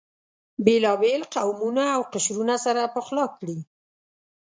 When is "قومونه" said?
1.33-1.83